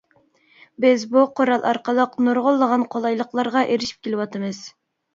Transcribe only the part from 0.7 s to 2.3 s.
بىز بۇ قورال ئارقىلىق